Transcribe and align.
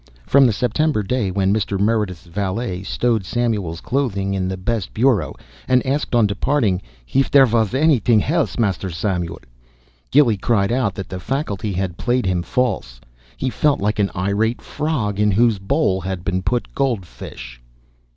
From 0.25 0.47
the 0.47 0.51
September 0.51 1.03
day 1.03 1.29
when 1.29 1.53
Mr. 1.53 1.79
Meredith's 1.79 2.25
valet 2.25 2.81
stowed 2.81 3.23
Samuel's 3.23 3.81
clothing 3.81 4.33
in 4.33 4.47
the 4.47 4.57
best 4.57 4.95
bureau 4.95 5.35
and 5.67 5.85
asked, 5.85 6.15
on 6.15 6.25
departing, 6.25 6.81
"hif 7.05 7.29
there 7.29 7.45
was 7.45 7.71
hanything 7.73 8.19
helse, 8.19 8.57
Master 8.57 8.89
Samuel?" 8.89 9.39
Gilly 10.09 10.37
cried 10.37 10.71
out 10.71 10.95
that 10.95 11.07
the 11.09 11.19
faculty 11.19 11.73
had 11.73 11.97
played 11.97 12.25
him 12.25 12.41
false. 12.41 12.99
He 13.37 13.51
felt 13.51 13.79
like 13.79 13.99
an 13.99 14.09
irate 14.15 14.59
frog 14.63 15.19
in 15.19 15.29
whose 15.29 15.59
bowl 15.59 16.01
has 16.01 16.17
been 16.21 16.41
put 16.41 16.73
goldfish. 16.73 17.61